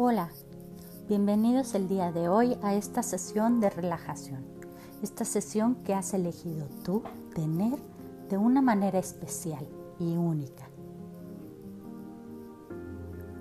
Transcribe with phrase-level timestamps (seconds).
[0.00, 0.28] Hola,
[1.08, 4.46] bienvenidos el día de hoy a esta sesión de relajación.
[5.02, 7.02] Esta sesión que has elegido tú
[7.34, 7.80] tener
[8.28, 9.66] de una manera especial
[9.98, 10.68] y única.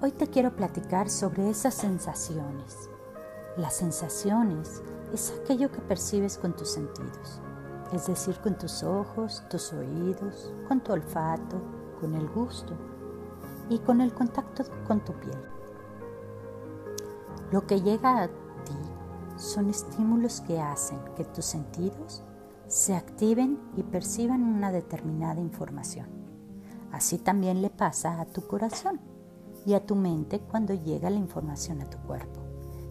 [0.02, 2.90] Hoy te quiero platicar sobre esas sensaciones.
[3.56, 4.82] Las sensaciones
[5.14, 7.40] es aquello que percibes con tus sentidos,
[7.94, 11.62] es decir, con tus ojos, tus oídos, con tu olfato,
[12.02, 12.74] con el gusto
[13.70, 15.57] y con el contacto con tu piel.
[17.50, 18.76] Lo que llega a ti
[19.38, 22.22] son estímulos que hacen que tus sentidos
[22.68, 26.08] se activen y perciban una determinada información.
[26.92, 29.00] Así también le pasa a tu corazón
[29.66, 32.42] y a tu mente cuando llega la información a tu cuerpo.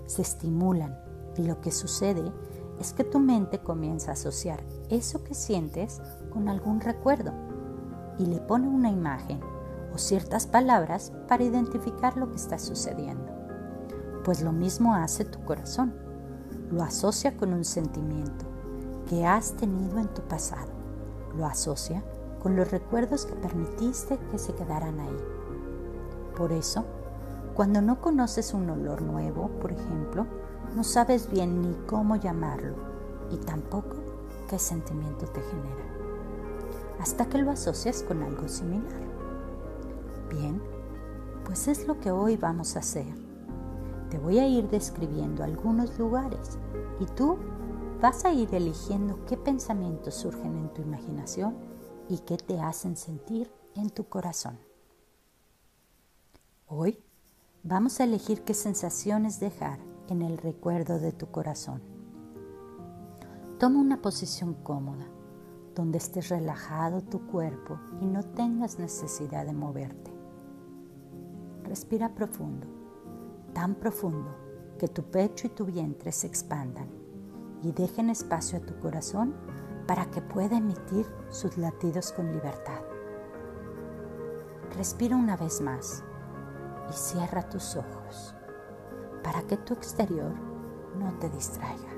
[0.07, 0.99] Se estimulan
[1.37, 2.33] y lo que sucede
[2.81, 7.35] es que tu mente comienza a asociar eso que sientes con algún recuerdo
[8.19, 9.41] y le pone una imagen
[9.93, 13.36] o ciertas palabras para identificar lo que está sucediendo
[14.27, 15.95] pues lo mismo hace tu corazón.
[16.73, 18.45] Lo asocia con un sentimiento
[19.09, 20.73] que has tenido en tu pasado.
[21.37, 22.03] Lo asocia
[22.43, 25.17] con los recuerdos que permitiste que se quedaran ahí.
[26.37, 26.85] Por eso,
[27.55, 30.27] cuando no conoces un olor nuevo, por ejemplo,
[30.75, 32.75] no sabes bien ni cómo llamarlo
[33.31, 33.95] y tampoco
[34.51, 39.07] qué sentimiento te genera, hasta que lo asocias con algo similar.
[40.31, 40.61] Bien,
[41.45, 43.26] pues es lo que hoy vamos a hacer
[44.27, 46.59] voy a ir describiendo algunos lugares
[46.99, 47.39] y tú
[48.01, 51.57] vas a ir eligiendo qué pensamientos surgen en tu imaginación
[52.09, 54.59] y qué te hacen sentir en tu corazón.
[56.67, 56.99] Hoy
[57.63, 61.81] vamos a elegir qué sensaciones dejar en el recuerdo de tu corazón.
[63.61, 65.07] Toma una posición cómoda,
[65.77, 70.11] donde estés relajado tu cuerpo y no tengas necesidad de moverte.
[71.63, 72.86] Respira profundo
[73.57, 74.37] tan profundo
[74.79, 76.91] que tu pecho y tu vientre se expandan
[77.63, 79.35] y dejen espacio a tu corazón
[79.87, 82.83] para que pueda emitir sus latidos con libertad.
[84.77, 86.05] Respira una vez más
[86.91, 88.35] y cierra tus ojos
[89.25, 90.35] para que tu exterior
[90.99, 91.95] no te distraiga.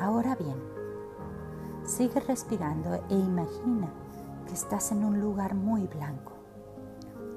[0.00, 0.56] Ahora bien,
[1.84, 3.92] sigue respirando e imagina
[4.46, 6.35] que estás en un lugar muy blanco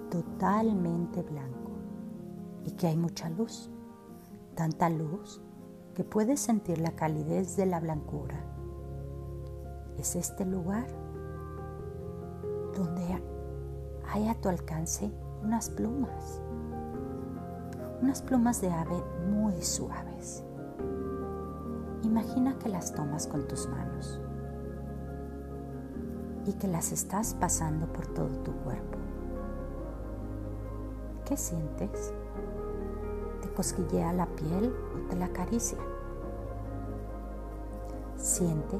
[0.10, 1.72] totalmente blanco
[2.66, 3.70] y que hay mucha luz,
[4.56, 5.42] tanta luz
[5.94, 8.40] que puedes sentir la calidez de la blancura.
[9.98, 10.88] Es este lugar
[12.76, 13.22] donde
[14.12, 15.12] hay a tu alcance
[15.44, 16.42] unas plumas,
[18.02, 20.44] unas plumas de ave muy suaves.
[22.04, 24.22] Imagina que las tomas con tus manos
[26.46, 28.99] y que las estás pasando por todo tu cuerpo.
[31.30, 32.12] ¿Qué sientes?
[33.44, 35.78] ¿Te cosquillea la piel o te la acaricia?
[38.18, 38.80] Siente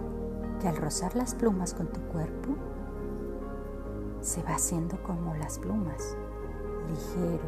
[0.60, 2.56] que al rozar las plumas con tu cuerpo,
[4.22, 6.18] se va haciendo como las plumas,
[6.90, 7.44] ligero,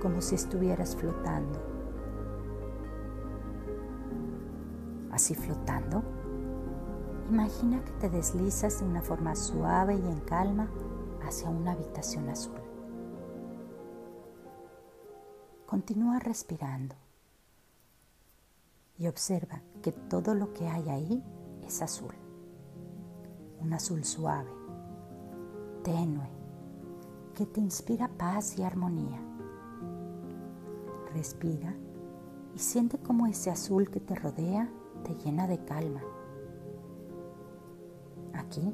[0.00, 1.58] como si estuvieras flotando.
[5.10, 6.00] Así flotando,
[7.28, 10.68] imagina que te deslizas de una forma suave y en calma
[11.26, 12.63] hacia una habitación azul.
[15.74, 16.94] Continúa respirando
[18.96, 21.24] y observa que todo lo que hay ahí
[21.66, 22.14] es azul.
[23.58, 24.52] Un azul suave,
[25.82, 26.30] tenue,
[27.34, 29.20] que te inspira paz y armonía.
[31.12, 31.74] Respira
[32.54, 34.70] y siente cómo ese azul que te rodea
[35.02, 36.02] te llena de calma.
[38.32, 38.72] Aquí,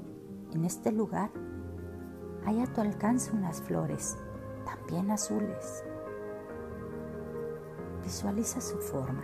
[0.53, 1.31] en este lugar,
[2.45, 4.19] hay a tu alcance unas flores,
[4.67, 5.83] también azules
[8.11, 9.23] Visualiza su forma.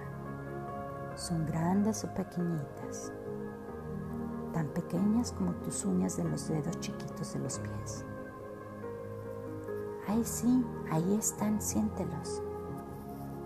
[1.17, 3.13] Son grandes o pequeñitas,
[4.53, 8.05] tan pequeñas como tus uñas de los dedos chiquitos de los pies.
[10.07, 12.41] Ahí sí, ahí están, siéntelos,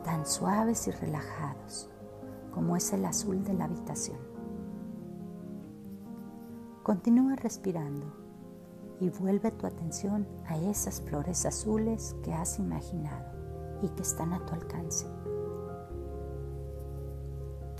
[0.04, 1.88] tan suaves y relajados
[2.52, 4.18] como es el azul de la habitación.
[6.82, 8.12] Continúa respirando
[9.00, 13.24] y vuelve tu atención a esas flores azules que has imaginado
[13.80, 15.06] y que están a tu alcance.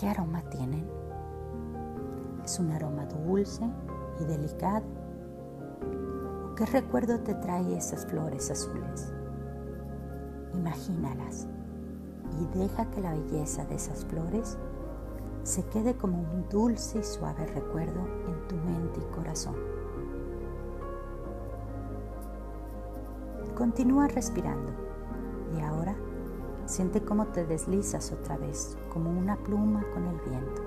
[0.01, 0.89] ¿Qué aroma tienen?
[2.43, 3.63] ¿Es un aroma dulce
[4.19, 4.87] y delicado?
[6.51, 9.13] ¿O qué recuerdo te trae esas flores azules?
[10.55, 11.47] Imagínalas
[12.41, 14.57] y deja que la belleza de esas flores
[15.43, 19.57] se quede como un dulce y suave recuerdo en tu mente y corazón.
[23.55, 24.90] continúa respirando.
[26.71, 30.63] Siente cómo te deslizas otra vez, como una pluma con el viento,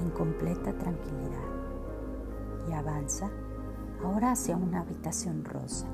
[0.00, 1.48] en completa tranquilidad.
[2.68, 3.28] Y avanza
[4.04, 5.88] ahora hacia una habitación rosa.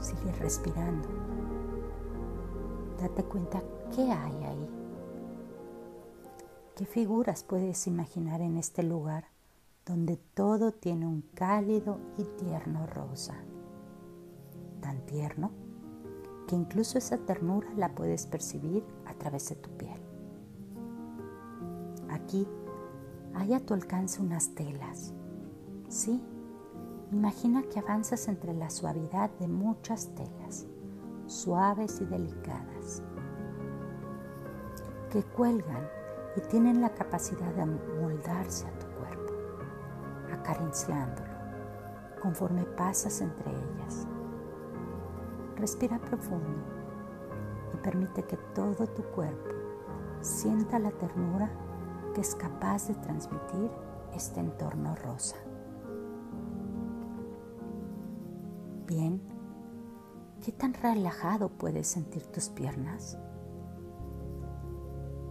[0.00, 1.10] Sigue respirando.
[2.98, 3.62] Date cuenta
[3.94, 4.70] qué hay ahí.
[6.74, 9.26] ¿Qué figuras puedes imaginar en este lugar
[9.84, 13.34] donde todo tiene un cálido y tierno rosa?
[14.80, 15.61] Tan tierno
[16.52, 19.98] que incluso esa ternura la puedes percibir a través de tu piel.
[22.10, 22.46] Aquí
[23.32, 25.14] hay a tu alcance unas telas.
[25.88, 26.22] Sí,
[27.10, 30.66] imagina que avanzas entre la suavidad de muchas telas,
[31.24, 33.02] suaves y delicadas,
[35.10, 35.88] que cuelgan
[36.36, 37.64] y tienen la capacidad de
[37.98, 39.32] moldarse a tu cuerpo,
[40.30, 41.32] acariciándolo
[42.20, 44.06] conforme pasas entre ellas.
[45.62, 46.60] Respira profundo
[47.72, 49.48] y permite que todo tu cuerpo
[50.20, 51.52] sienta la ternura
[52.12, 53.70] que es capaz de transmitir
[54.12, 55.36] este entorno rosa.
[58.88, 59.22] Bien,
[60.44, 63.16] ¿qué tan relajado puedes sentir tus piernas?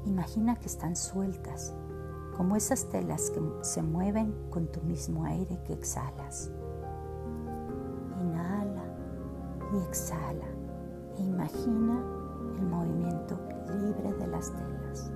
[0.06, 1.75] Imagina que están sueltas,
[2.38, 6.50] como esas telas que se mueven con tu mismo aire que exhalas.
[9.73, 10.47] Y exhala
[11.18, 12.03] e imagina
[12.57, 15.12] el movimiento libre de las telas.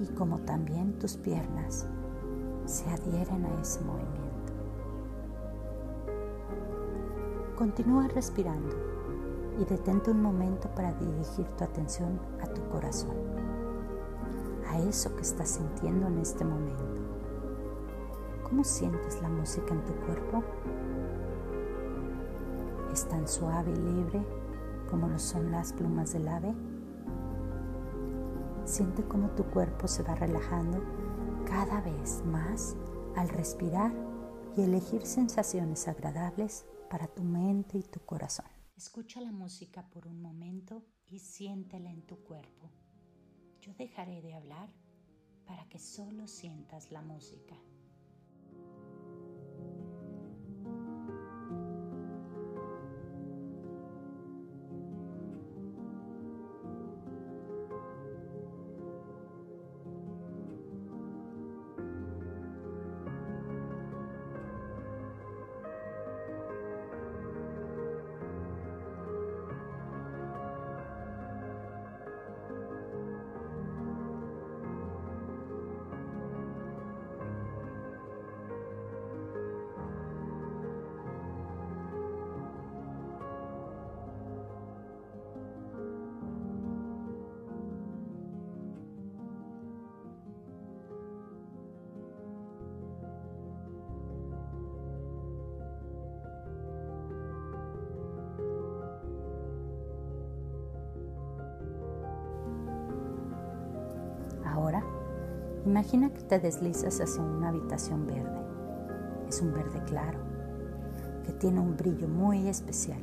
[0.00, 1.86] Y como también tus piernas
[2.64, 4.30] se adhieren a ese movimiento.
[7.56, 8.76] Continúa respirando
[9.58, 13.16] y detente un momento para dirigir tu atención a tu corazón,
[14.66, 16.84] a eso que estás sintiendo en este momento.
[18.44, 20.42] ¿Cómo sientes la música en tu cuerpo?
[22.92, 24.26] ¿Es tan suave y libre
[24.90, 26.52] como lo son las plumas del ave?
[28.64, 30.82] Siente cómo tu cuerpo se va relajando
[31.46, 32.76] cada vez más
[33.16, 33.92] al respirar
[34.56, 38.46] y elegir sensaciones agradables para tu mente y tu corazón.
[38.76, 42.70] Escucha la música por un momento y siéntela en tu cuerpo.
[43.60, 44.68] Yo dejaré de hablar
[45.46, 47.56] para que solo sientas la música.
[105.64, 108.40] Imagina que te deslizas hacia una habitación verde.
[109.28, 110.18] Es un verde claro,
[111.24, 113.00] que tiene un brillo muy especial,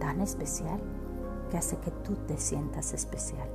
[0.00, 0.80] tan especial
[1.50, 3.48] que hace que tú te sientas especial.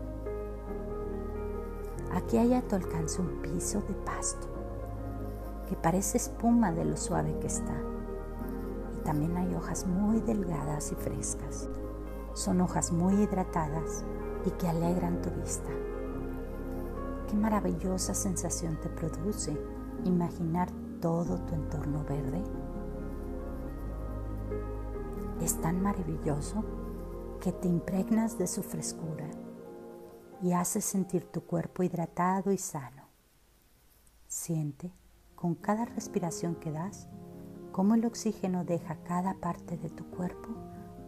[2.14, 4.48] Aquí hay a tu alcance un piso de pasto,
[5.68, 7.76] que parece espuma de lo suave que está.
[8.96, 11.68] Y también hay hojas muy delgadas y frescas.
[12.34, 14.06] Son hojas muy hidratadas
[14.46, 15.70] y que alegran tu vista.
[17.28, 19.58] Qué maravillosa sensación te produce
[20.06, 22.42] imaginar todo tu entorno verde.
[25.42, 26.64] Es tan maravilloso
[27.42, 29.30] que te impregnas de su frescura
[30.42, 33.04] y hace sentir tu cuerpo hidratado y sano.
[34.28, 34.94] Siente
[35.36, 37.08] con cada respiración que das
[37.72, 40.50] cómo el oxígeno deja cada parte de tu cuerpo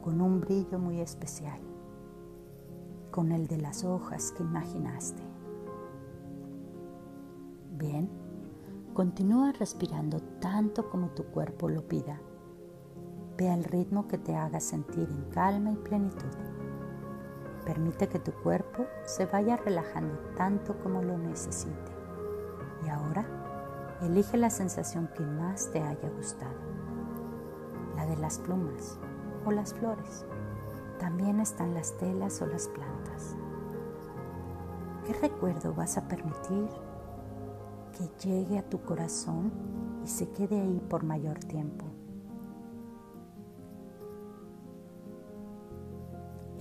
[0.03, 1.59] con un brillo muy especial,
[3.09, 5.28] con el de las hojas que imaginaste.
[7.79, 8.09] Bien,
[8.93, 12.19] continúa respirando tanto como tu cuerpo lo pida.
[13.37, 16.27] Ve al ritmo que te haga sentir en calma y plenitud.
[17.63, 21.93] Permite que tu cuerpo se vaya relajando tanto como lo necesite.
[22.85, 23.25] Y ahora,
[24.01, 26.59] elige la sensación que más te haya gustado.
[27.95, 28.99] La de las plumas
[29.45, 30.25] o las flores.
[30.99, 33.37] También están las telas o las plantas.
[35.05, 36.67] ¿Qué recuerdo vas a permitir
[37.99, 39.51] que llegue a tu corazón
[40.05, 41.85] y se quede ahí por mayor tiempo.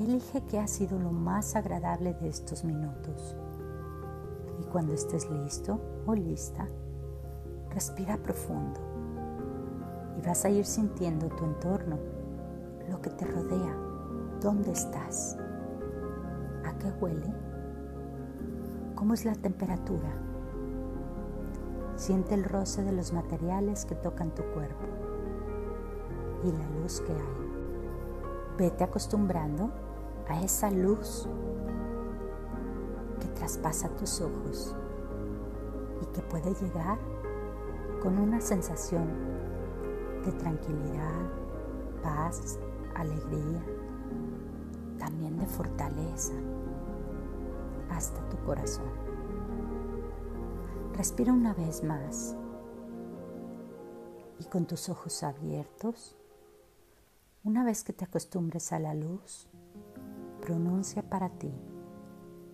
[0.00, 3.37] Elige qué ha sido lo más agradable de estos minutos.
[4.61, 6.68] Y cuando estés listo o lista,
[7.71, 8.80] respira profundo
[10.18, 11.99] y vas a ir sintiendo tu entorno,
[12.90, 13.76] lo que te rodea,
[14.40, 15.37] dónde estás,
[16.64, 17.33] a qué huele,
[18.97, 20.27] cómo es la temperatura.
[21.99, 24.87] Siente el roce de los materiales que tocan tu cuerpo
[26.45, 28.57] y la luz que hay.
[28.57, 29.73] Vete acostumbrando
[30.28, 31.28] a esa luz
[33.21, 34.76] que traspasa tus ojos
[36.00, 36.99] y que puede llegar
[38.00, 39.09] con una sensación
[40.25, 41.26] de tranquilidad,
[42.00, 42.61] paz,
[42.95, 43.61] alegría,
[45.00, 46.35] también de fortaleza
[47.90, 49.08] hasta tu corazón.
[50.99, 52.35] Respira una vez más
[54.40, 56.17] y con tus ojos abiertos,
[57.45, 59.47] una vez que te acostumbres a la luz,
[60.40, 61.52] pronuncia para ti,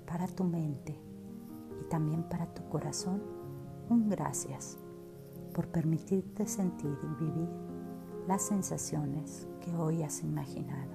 [0.07, 0.95] para tu mente
[1.81, 3.23] y también para tu corazón
[3.89, 4.77] un gracias
[5.55, 7.49] por permitirte sentir y vivir
[8.29, 10.93] las sensaciones que hoy has imaginado.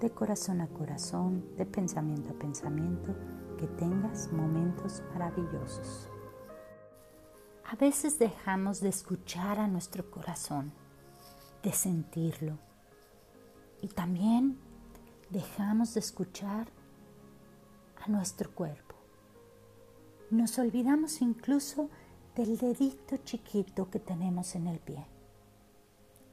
[0.00, 3.14] De corazón a corazón, de pensamiento a pensamiento,
[3.62, 6.08] que tengas momentos maravillosos.
[7.64, 10.72] A veces dejamos de escuchar a nuestro corazón,
[11.62, 12.58] de sentirlo
[13.80, 14.58] y también
[15.30, 16.66] dejamos de escuchar
[18.04, 18.96] a nuestro cuerpo.
[20.30, 21.88] Nos olvidamos incluso
[22.34, 25.06] del dedito chiquito que tenemos en el pie.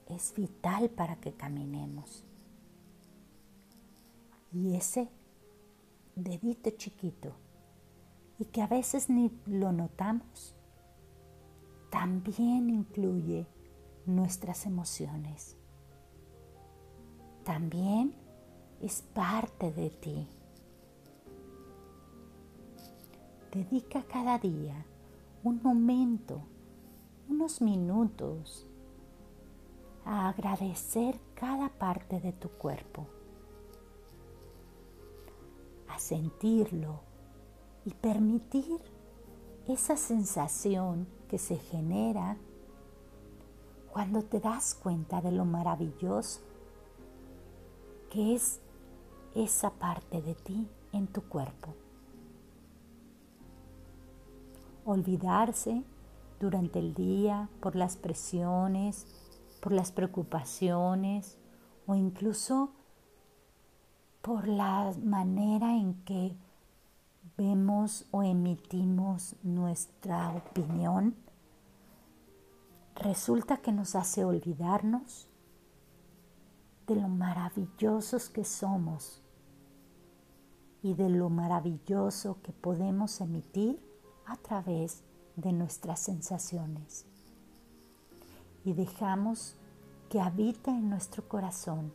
[0.07, 2.23] Es vital para que caminemos.
[4.51, 5.11] Y ese
[6.23, 7.33] dedito chiquito,
[8.37, 10.55] y que a veces ni lo notamos,
[11.89, 13.47] también incluye
[14.05, 15.59] nuestras emociones
[17.49, 18.13] también
[18.79, 20.27] es parte de ti.
[23.51, 24.85] Dedica cada día
[25.43, 26.43] un momento,
[27.27, 28.67] unos minutos
[30.05, 33.07] a agradecer cada parte de tu cuerpo,
[35.99, 37.01] sentirlo
[37.85, 38.79] y permitir
[39.67, 42.37] esa sensación que se genera
[43.91, 46.41] cuando te das cuenta de lo maravilloso
[48.09, 48.59] que es
[49.35, 51.75] esa parte de ti en tu cuerpo.
[54.85, 55.83] Olvidarse
[56.39, 59.05] durante el día por las presiones,
[59.61, 61.37] por las preocupaciones
[61.85, 62.71] o incluso
[64.21, 66.35] por la manera en que
[67.37, 71.15] vemos o emitimos nuestra opinión,
[72.95, 75.27] resulta que nos hace olvidarnos
[76.87, 79.21] de lo maravillosos que somos
[80.81, 83.79] y de lo maravilloso que podemos emitir
[84.25, 85.03] a través
[85.35, 87.05] de nuestras sensaciones.
[88.65, 89.55] Y dejamos
[90.09, 91.93] que habite en nuestro corazón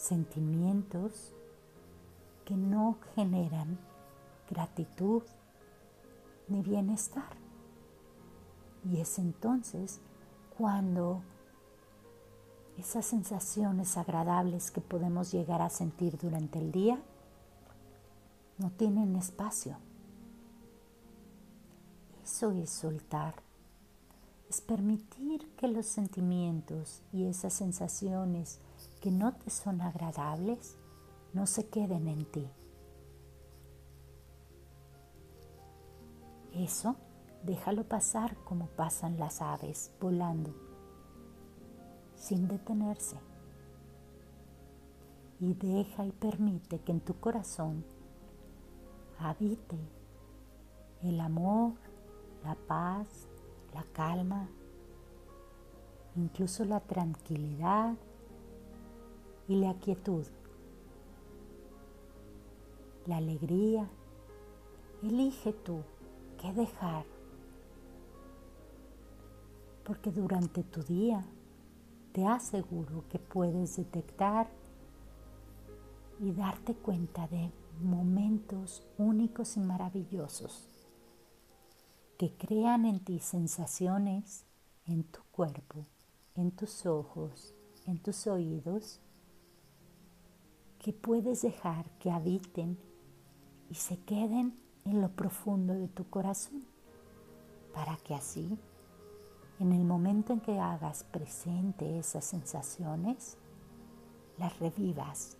[0.00, 1.34] sentimientos
[2.44, 3.78] que no generan
[4.48, 5.22] gratitud
[6.48, 7.36] ni bienestar.
[8.90, 10.00] Y es entonces
[10.56, 11.22] cuando
[12.78, 16.98] esas sensaciones agradables que podemos llegar a sentir durante el día
[18.56, 19.76] no tienen espacio.
[22.24, 23.34] Eso es soltar.
[24.48, 28.60] Es permitir que los sentimientos y esas sensaciones
[29.00, 30.76] que no te son agradables
[31.32, 32.50] no se queden en ti.
[36.52, 36.96] Eso
[37.44, 40.52] déjalo pasar como pasan las aves volando
[42.20, 43.16] sin detenerse.
[45.40, 47.84] Y deja y permite que en tu corazón
[49.18, 49.78] habite
[51.02, 51.72] el amor,
[52.44, 53.26] la paz,
[53.72, 54.50] la calma,
[56.14, 57.96] incluso la tranquilidad
[59.50, 60.24] y la quietud,
[63.06, 63.90] la alegría.
[65.02, 65.82] Elige tú
[66.40, 67.04] qué dejar,
[69.84, 71.24] porque durante tu día
[72.12, 74.48] te aseguro que puedes detectar
[76.20, 80.68] y darte cuenta de momentos únicos y maravillosos
[82.18, 84.44] que crean en ti sensaciones
[84.86, 85.86] en tu cuerpo,
[86.36, 87.52] en tus ojos,
[87.86, 89.00] en tus oídos,
[90.80, 92.78] que puedes dejar que habiten
[93.68, 96.64] y se queden en lo profundo de tu corazón,
[97.72, 98.58] para que así
[99.60, 103.36] En el momento en que hagas presente esas sensaciones,
[104.38, 105.36] las revivas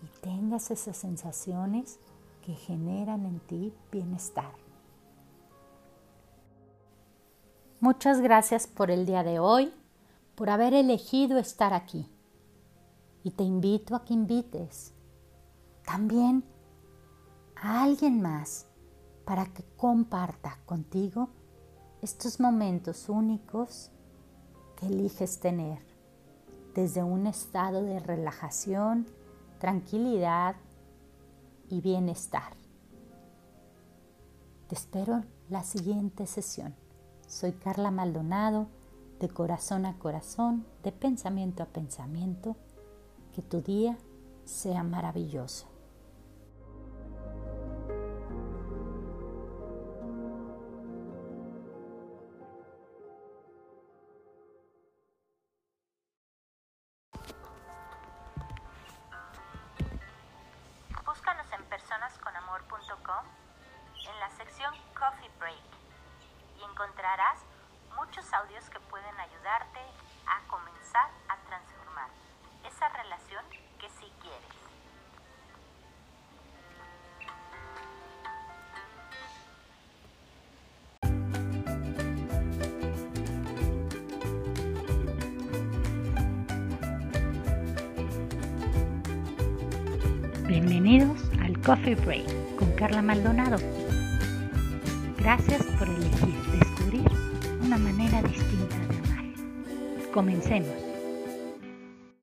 [0.00, 1.98] y tengas esas sensaciones
[2.46, 4.54] que generan en ti bienestar.
[7.80, 9.72] Muchas gracias por el día de hoy,
[10.36, 12.08] por haber elegido estar aquí.
[13.22, 14.94] Y te invito a que invites
[15.84, 16.44] también
[17.56, 18.66] a alguien más
[19.24, 21.28] para que comparta contigo
[22.00, 23.90] estos momentos únicos
[24.76, 25.78] que eliges tener
[26.74, 29.06] desde un estado de relajación,
[29.58, 30.54] tranquilidad
[31.68, 32.54] y bienestar.
[34.68, 36.74] Te espero la siguiente sesión.
[37.26, 38.68] Soy Carla Maldonado,
[39.18, 42.56] de corazón a corazón, de pensamiento a pensamiento.
[43.38, 43.96] Que tu día
[44.44, 45.68] sea maravilloso.
[91.68, 93.58] Coffee Break con Carla Maldonado.
[95.18, 97.04] Gracias por elegir descubrir
[97.60, 99.24] una manera distinta de amar.
[100.14, 100.87] Comencemos.